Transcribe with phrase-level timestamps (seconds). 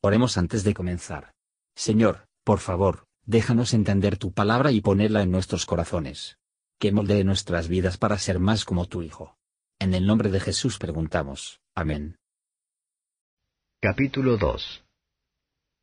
[0.00, 1.32] Oremos antes de comenzar.
[1.74, 6.38] Señor, por favor, déjanos entender tu palabra y ponerla en nuestros corazones.
[6.78, 9.36] Que moldee nuestras vidas para ser más como tu Hijo.
[9.80, 11.60] En el nombre de Jesús preguntamos.
[11.74, 12.16] Amén.
[13.80, 14.84] Capítulo 2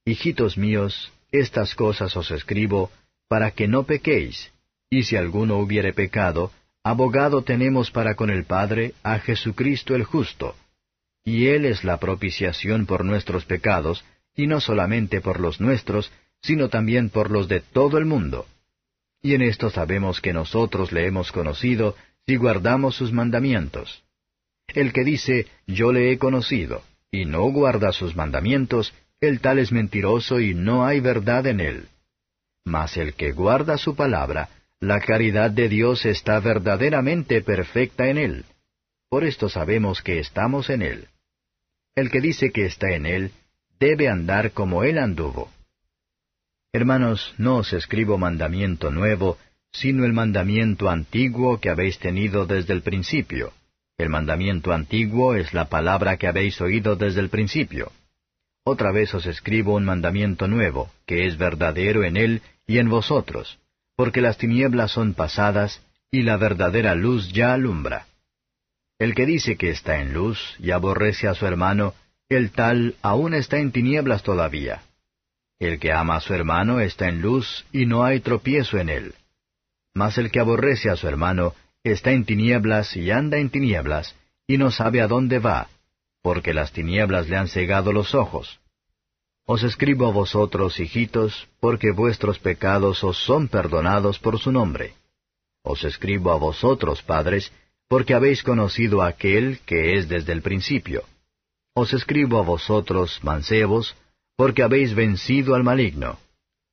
[0.05, 2.91] Hijitos míos, estas cosas os escribo,
[3.27, 4.53] para que no pequéis,
[4.89, 6.51] y si alguno hubiere pecado,
[6.83, 10.55] abogado tenemos para con el Padre a Jesucristo el justo
[11.25, 16.11] y Él es la propiciación por nuestros pecados, y no solamente por los nuestros,
[16.41, 18.45] sino también por los de todo el mundo.
[19.21, 21.95] Y en esto sabemos que nosotros le hemos conocido
[22.27, 24.03] si guardamos sus mandamientos.
[24.67, 29.71] El que dice, yo le he conocido, y no guarda sus mandamientos, el tal es
[29.71, 31.87] mentiroso y no hay verdad en él.
[32.65, 38.45] Mas el que guarda su palabra, la caridad de Dios está verdaderamente perfecta en él.
[39.09, 41.07] Por esto sabemos que estamos en él.
[41.95, 43.31] El que dice que está en Él,
[43.79, 45.49] debe andar como Él anduvo.
[46.73, 49.37] Hermanos, no os escribo mandamiento nuevo,
[49.71, 53.53] sino el mandamiento antiguo que habéis tenido desde el principio.
[53.97, 57.93] El mandamiento antiguo es la palabra que habéis oído desde el principio.
[58.65, 63.57] Otra vez os escribo un mandamiento nuevo, que es verdadero en Él y en vosotros,
[63.95, 68.07] porque las tinieblas son pasadas, y la verdadera luz ya alumbra.
[68.97, 71.93] El que dice que está en luz y aborrece a su hermano,
[72.29, 74.83] el tal aún está en tinieblas todavía.
[75.59, 79.15] El que ama a su hermano está en luz y no hay tropiezo en él.
[79.93, 84.15] Mas el que aborrece a su hermano está en tinieblas y anda en tinieblas,
[84.47, 85.67] y no sabe a dónde va,
[86.21, 88.59] porque las tinieblas le han cegado los ojos.
[89.45, 94.95] Os escribo a vosotros, hijitos, porque vuestros pecados os son perdonados por su nombre.
[95.61, 97.51] Os escribo a vosotros, padres,
[97.87, 101.03] porque habéis conocido a aquel que es desde el principio.
[101.73, 103.95] Os escribo a vosotros, mancebos,
[104.37, 106.19] porque habéis vencido al maligno.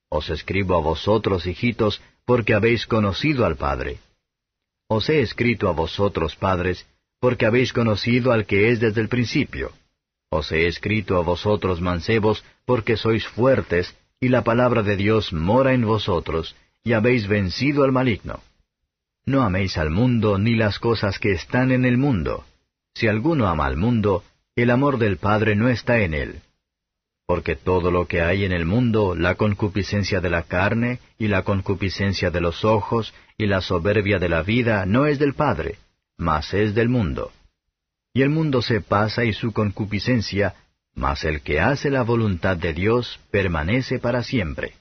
[0.09, 3.99] Os escribo a vosotros, hijitos, porque habéis conocido al Padre.
[4.89, 6.87] Os he escrito a vosotros, padres,
[7.19, 9.73] porque habéis conocido al que es desde el principio.
[10.31, 15.73] Os he escrito a vosotros, mancebos, porque sois fuertes, y la palabra de Dios mora
[15.73, 18.41] en vosotros, y habéis vencido al maligno.
[19.25, 22.45] No améis al mundo ni las cosas que están en el mundo.
[22.95, 24.25] Si alguno ama al mundo,
[24.57, 26.41] el amor del Padre no está en él.
[27.27, 31.45] Porque todo lo que hay en el mundo, la concupiscencia de la carne, y la
[31.45, 35.79] concupiscencia de los ojos, y la soberbia de la vida, no es del Padre,
[36.19, 37.33] mas es del mundo.
[38.13, 40.55] Y el mundo se pasa y su concupiscencia,
[40.95, 44.75] mas el que hace la voluntad de Dios permanece para siempre.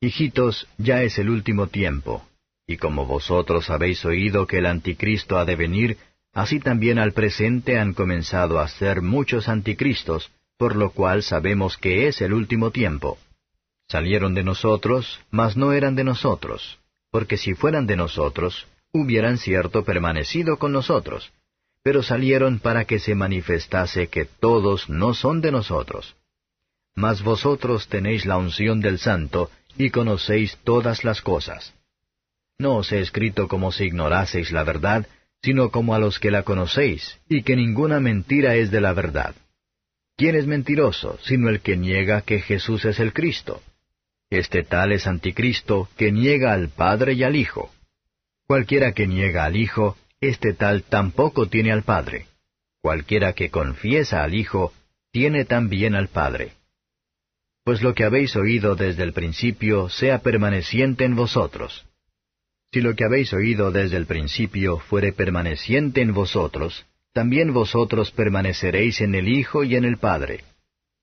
[0.00, 2.24] Hijitos, ya es el último tiempo.
[2.66, 5.98] Y como vosotros habéis oído que el anticristo ha de venir,
[6.32, 12.06] así también al presente han comenzado a ser muchos anticristos, por lo cual sabemos que
[12.08, 13.18] es el último tiempo.
[13.88, 16.78] Salieron de nosotros, mas no eran de nosotros,
[17.10, 21.32] porque si fueran de nosotros, hubieran cierto permanecido con nosotros,
[21.82, 26.14] pero salieron para que se manifestase que todos no son de nosotros.
[26.94, 31.74] Mas vosotros tenéis la unción del Santo, y conocéis todas las cosas.
[32.62, 35.08] No os he escrito como si ignoraseis la verdad,
[35.42, 39.34] sino como a los que la conocéis, y que ninguna mentira es de la verdad.
[40.16, 43.60] ¿Quién es mentiroso, sino el que niega que Jesús es el Cristo?
[44.30, 47.72] Este tal es anticristo, que niega al Padre y al Hijo.
[48.46, 52.26] Cualquiera que niega al Hijo, este tal tampoco tiene al Padre.
[52.80, 54.72] Cualquiera que confiesa al Hijo,
[55.10, 56.52] tiene también al Padre.
[57.64, 61.84] Pues lo que habéis oído desde el principio sea permaneciente en vosotros.
[62.72, 69.02] Si lo que habéis oído desde el principio fuere permaneciente en vosotros, también vosotros permaneceréis
[69.02, 70.44] en el Hijo y en el Padre.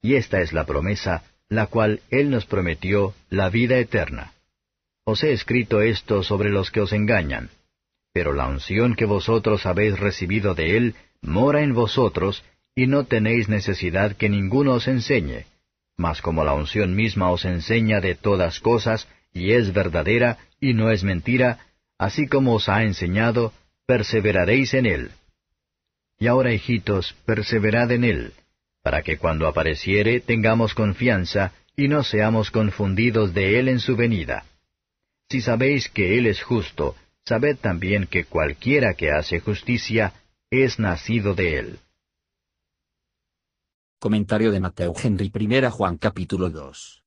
[0.02, 4.34] Y esta es la promesa, la cual Él nos prometió, la vida eterna.
[5.04, 7.50] Os he escrito esto sobre los que os engañan.
[8.14, 13.48] Pero la unción que vosotros habéis recibido de Él mora en vosotros, y no tenéis
[13.48, 15.46] necesidad que ninguno os enseñe.
[15.98, 20.92] Mas como la unción misma os enseña de todas cosas, y es verdadera, y no
[20.92, 21.60] es mentira,
[21.98, 23.54] así como os ha enseñado,
[23.86, 25.12] perseveraréis en él.
[26.18, 28.34] Y ahora, hijitos, perseverad en él,
[28.82, 34.46] para que cuando apareciere tengamos confianza, y no seamos confundidos de él en su venida.
[35.30, 40.14] Si sabéis que él es justo, sabed también que cualquiera que hace justicia
[40.50, 41.80] es nacido de él.
[44.00, 47.04] Comentario de Mateo Henry I Juan capítulo 2.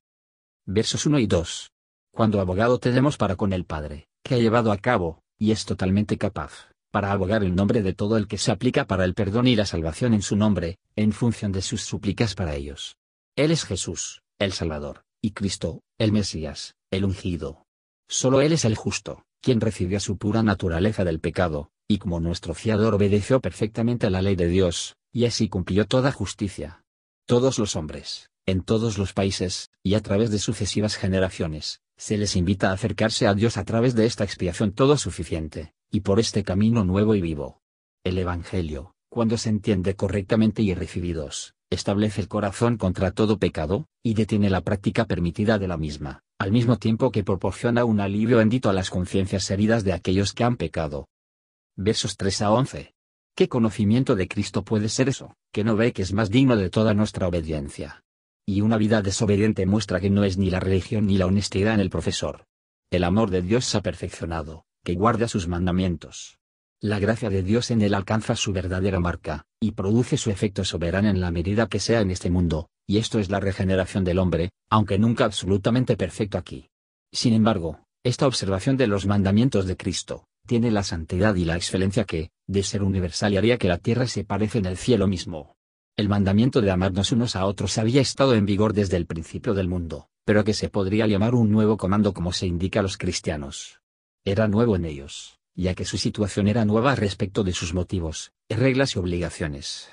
[0.64, 1.71] Versos 1 y 2
[2.12, 6.18] cuando abogado tenemos para con el Padre, que ha llevado a cabo, y es totalmente
[6.18, 9.56] capaz, para abogar el nombre de todo el que se aplica para el perdón y
[9.56, 12.96] la salvación en su nombre, en función de sus súplicas para ellos.
[13.34, 17.64] Él es Jesús, el Salvador, y Cristo, el Mesías, el ungido.
[18.08, 22.52] Solo Él es el justo, quien recibió su pura naturaleza del pecado, y como nuestro
[22.52, 26.84] fiador obedeció perfectamente a la ley de Dios, y así cumplió toda justicia.
[27.26, 32.34] Todos los hombres, en todos los países, y a través de sucesivas generaciones, se les
[32.34, 36.42] invita a acercarse a Dios a través de esta expiación todo suficiente, y por este
[36.42, 37.60] camino nuevo y vivo.
[38.02, 44.14] El Evangelio, cuando se entiende correctamente y recibidos, establece el corazón contra todo pecado, y
[44.14, 48.68] detiene la práctica permitida de la misma, al mismo tiempo que proporciona un alivio bendito
[48.68, 51.06] a las conciencias heridas de aquellos que han pecado.
[51.76, 52.94] Versos 3 a 11.
[53.36, 56.68] ¿Qué conocimiento de Cristo puede ser eso, que no ve que es más digno de
[56.68, 58.01] toda nuestra obediencia?
[58.46, 61.80] Y una vida desobediente muestra que no es ni la religión ni la honestidad en
[61.80, 62.46] el profesor.
[62.90, 66.38] El amor de Dios se ha perfeccionado, que guarda sus mandamientos.
[66.80, 71.08] La gracia de Dios en él alcanza su verdadera marca, y produce su efecto soberano
[71.08, 74.50] en la medida que sea en este mundo, y esto es la regeneración del hombre,
[74.68, 76.68] aunque nunca absolutamente perfecto aquí.
[77.12, 82.04] Sin embargo, esta observación de los mandamientos de Cristo, tiene la santidad y la excelencia
[82.04, 85.54] que, de ser universal haría que la tierra se parece en el cielo mismo.
[85.94, 89.68] El mandamiento de amarnos unos a otros había estado en vigor desde el principio del
[89.68, 93.82] mundo, pero que se podría llamar un nuevo comando como se indica a los cristianos.
[94.24, 98.96] Era nuevo en ellos, ya que su situación era nueva respecto de sus motivos, reglas
[98.96, 99.90] y obligaciones.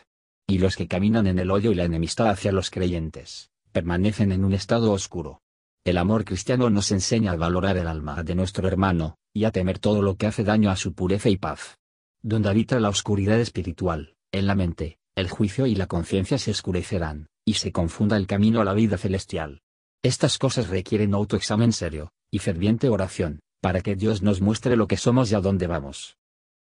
[0.47, 4.45] Y los que caminan en el odio y la enemistad hacia los creyentes, permanecen en
[4.45, 5.41] un estado oscuro.
[5.83, 9.79] El amor cristiano nos enseña a valorar el alma de nuestro hermano, y a temer
[9.79, 11.77] todo lo que hace daño a su pureza y paz.
[12.21, 17.27] Donde habita la oscuridad espiritual, en la mente, el juicio y la conciencia se oscurecerán,
[17.45, 19.61] y se confunda el camino a la vida celestial.
[20.03, 24.97] Estas cosas requieren autoexamen serio, y ferviente oración, para que Dios nos muestre lo que
[24.97, 26.17] somos y a dónde vamos.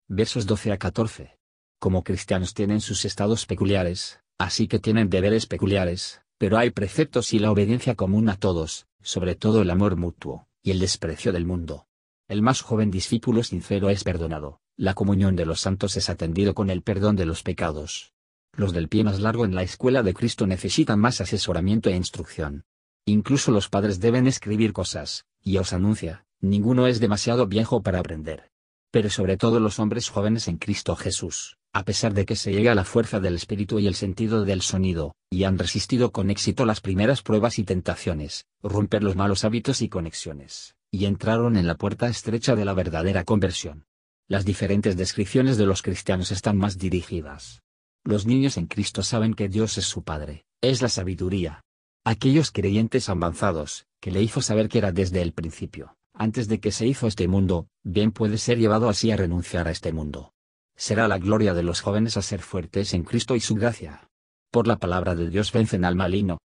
[0.08, 1.38] Versos 12 a 14.
[1.80, 7.40] Como cristianos tienen sus estados peculiares, así que tienen deberes peculiares, pero hay preceptos y
[7.40, 11.88] la obediencia común a todos, sobre todo el amor mutuo, y el desprecio del mundo.
[12.28, 16.70] El más joven discípulo sincero es perdonado, la comunión de los santos es atendido con
[16.70, 18.13] el perdón de los pecados,
[18.56, 22.66] los del pie más largo en la escuela de Cristo necesitan más asesoramiento e instrucción.
[23.06, 28.52] Incluso los padres deben escribir cosas, y os anuncia, ninguno es demasiado viejo para aprender.
[28.92, 32.72] Pero sobre todo los hombres jóvenes en Cristo Jesús, a pesar de que se llega
[32.72, 36.66] a la fuerza del espíritu y el sentido del sonido, y han resistido con éxito
[36.66, 41.76] las primeras pruebas y tentaciones, romper los malos hábitos y conexiones, y entraron en la
[41.76, 43.86] puerta estrecha de la verdadera conversión.
[44.28, 47.63] Las diferentes descripciones de los cristianos están más dirigidas
[48.06, 51.64] los niños en Cristo saben que Dios es su Padre, es la sabiduría.
[52.04, 56.72] Aquellos creyentes avanzados, que le hizo saber que era desde el principio, antes de que
[56.72, 60.34] se hizo este mundo, bien puede ser llevado así a renunciar a este mundo.
[60.76, 64.10] Será la gloria de los jóvenes a ser fuertes en Cristo y su gracia.
[64.52, 66.40] Por la palabra de Dios vencen al maligno.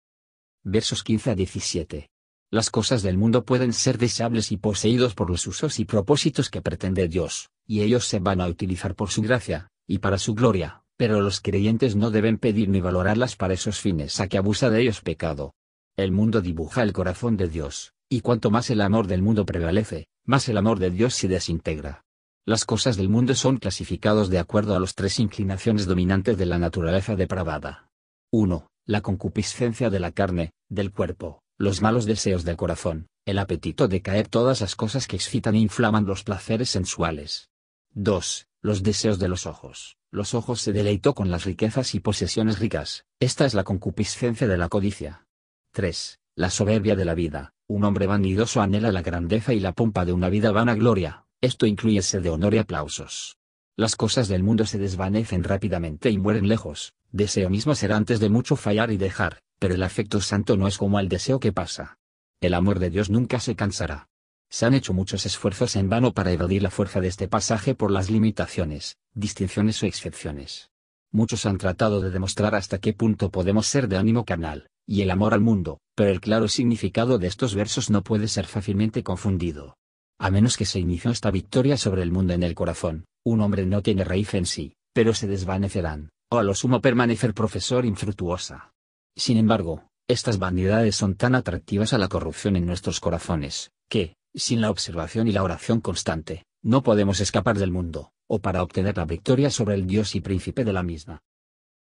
[0.62, 2.08] Versos 15 a 17.
[2.50, 6.62] Las cosas del mundo pueden ser deseables y poseídos por los usos y propósitos que
[6.62, 10.82] pretende Dios, y ellos se van a utilizar por su gracia, y para su gloria,
[10.98, 14.82] pero los creyentes no deben pedir ni valorarlas para esos fines a que abusa de
[14.82, 15.54] ellos pecado.
[15.96, 20.08] El mundo dibuja el corazón de Dios, y cuanto más el amor del mundo prevalece,
[20.26, 22.02] más el amor de Dios se desintegra.
[22.44, 26.58] Las cosas del mundo son clasificados de acuerdo a las tres inclinaciones dominantes de la
[26.58, 27.90] naturaleza depravada.
[28.32, 28.66] 1.
[28.84, 34.02] La concupiscencia de la carne, del cuerpo, los malos deseos del corazón, el apetito de
[34.02, 37.50] caer todas las cosas que excitan e inflaman los placeres sensuales.
[37.94, 38.47] 2.
[38.60, 43.06] Los deseos de los ojos, los ojos se deleitó con las riquezas y posesiones ricas,
[43.20, 45.28] esta es la concupiscencia de la codicia.
[45.72, 46.18] 3.
[46.34, 50.12] La soberbia de la vida, un hombre vanidoso anhela la grandeza y la pompa de
[50.12, 53.38] una vida vanagloria, esto incluye sed de honor y aplausos.
[53.76, 58.28] Las cosas del mundo se desvanecen rápidamente y mueren lejos, deseo mismo será antes de
[58.28, 61.98] mucho fallar y dejar, pero el afecto santo no es como el deseo que pasa.
[62.40, 64.07] El amor de Dios nunca se cansará.
[64.50, 67.90] Se han hecho muchos esfuerzos en vano para evadir la fuerza de este pasaje por
[67.90, 70.70] las limitaciones, distinciones o excepciones.
[71.10, 75.10] Muchos han tratado de demostrar hasta qué punto podemos ser de ánimo carnal, y el
[75.10, 79.76] amor al mundo, pero el claro significado de estos versos no puede ser fácilmente confundido.
[80.18, 83.66] A menos que se inició esta victoria sobre el mundo en el corazón, un hombre
[83.66, 88.72] no tiene raíz en sí, pero se desvanecerán, o a lo sumo permanecer profesor infructuosa.
[89.14, 94.60] Sin embargo, estas vanidades son tan atractivas a la corrupción en nuestros corazones, que, sin
[94.60, 99.04] la observación y la oración constante, no podemos escapar del mundo, o para obtener la
[99.04, 101.22] victoria sobre el Dios y príncipe de la misma.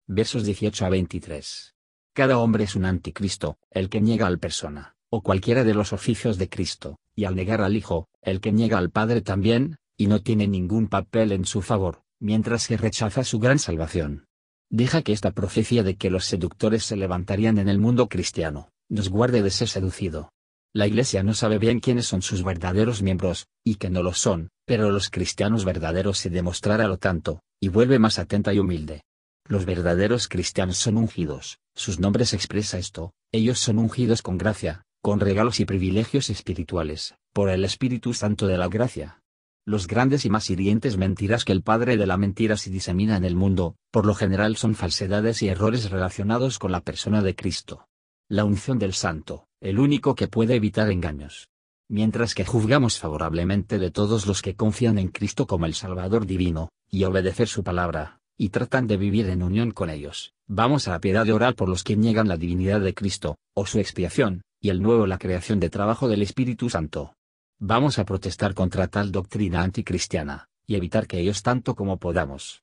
[0.07, 1.75] Versos 18 a 23.
[2.13, 6.39] Cada hombre es un anticristo, el que niega al persona, o cualquiera de los oficios
[6.39, 10.23] de Cristo, y al negar al Hijo, el que niega al Padre también, y no
[10.23, 14.27] tiene ningún papel en su favor, mientras que rechaza su gran salvación.
[14.71, 19.09] Deja que esta profecía de que los seductores se levantarían en el mundo cristiano, nos
[19.09, 20.33] guarde de ser seducido.
[20.77, 24.49] La Iglesia no sabe bien quiénes son sus verdaderos miembros, y que no lo son,
[24.67, 29.03] pero los cristianos verdaderos se demostrará lo tanto, y vuelve más atenta y humilde.
[29.47, 35.21] Los verdaderos cristianos son ungidos, sus nombres expresa esto, ellos son ungidos con gracia, con
[35.21, 39.23] regalos y privilegios espirituales, por el Espíritu Santo de la gracia.
[39.65, 43.25] Los grandes y más hirientes mentiras que el padre de la mentira se disemina en
[43.25, 47.87] el mundo, por lo general son falsedades y errores relacionados con la persona de Cristo.
[48.31, 51.51] La unción del Santo, el único que puede evitar engaños.
[51.91, 56.71] Mientras que juzgamos favorablemente de todos los que confían en Cristo como el Salvador divino,
[56.91, 61.01] y obedecer su palabra, y tratan de vivir en unión con ellos, vamos a la
[61.01, 64.71] piedad de orar por los que niegan la divinidad de Cristo, o su expiación, y
[64.71, 67.17] el nuevo la creación de trabajo del Espíritu Santo.
[67.59, 72.63] Vamos a protestar contra tal doctrina anticristiana, y evitar que ellos tanto como podamos.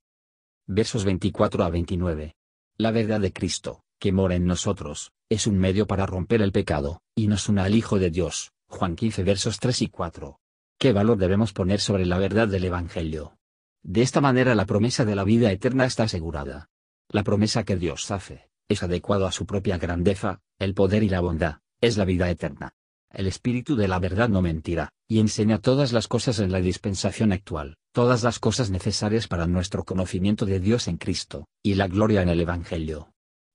[0.66, 2.34] Versos 24 a 29.
[2.78, 7.04] La verdad de Cristo, que mora en nosotros, es un medio para romper el pecado,
[7.16, 8.52] y nos una al Hijo de Dios.
[8.68, 10.40] Juan 15 versos 3 y 4.
[10.80, 13.38] ¿Qué valor debemos poner sobre la verdad del Evangelio?
[13.84, 16.72] De esta manera la promesa de la vida eterna está asegurada.
[17.10, 21.20] La promesa que Dios hace, es adecuado a su propia grandeza, el poder y la
[21.20, 22.74] bondad, es la vida eterna.
[23.12, 27.34] El Espíritu de la verdad no mentirá, y enseña todas las cosas en la dispensación
[27.34, 32.24] actual, todas las cosas necesarias para nuestro conocimiento de Dios en Cristo, y la gloria
[32.24, 33.12] en el Evangelio.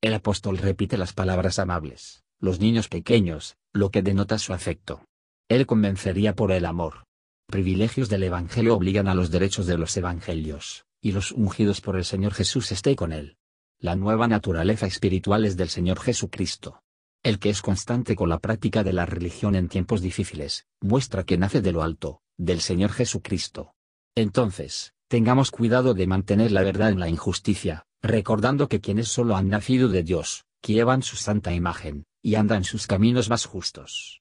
[0.06, 5.04] El apóstol repite las palabras amables, los niños pequeños, lo que denota su afecto.
[5.48, 7.06] Él convencería por el amor.
[7.48, 12.04] Privilegios del Evangelio obligan a los derechos de los Evangelios, y los ungidos por el
[12.04, 13.36] Señor Jesús esté con él.
[13.80, 16.84] La nueva naturaleza espiritual es del Señor Jesucristo.
[17.24, 21.36] El que es constante con la práctica de la religión en tiempos difíciles, muestra que
[21.36, 23.74] nace de lo alto, del Señor Jesucristo.
[24.14, 29.48] Entonces, tengamos cuidado de mantener la verdad en la injusticia, recordando que quienes solo han
[29.48, 30.44] nacido de Dios,
[30.74, 34.20] llevan su santa imagen, y andan sus caminos más justos.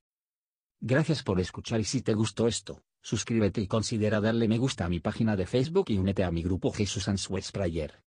[0.80, 4.90] Gracias por escuchar y si te gustó esto, suscríbete y considera darle me gusta a
[4.90, 8.05] mi página de Facebook y únete a mi grupo Jesús Answers Prayer.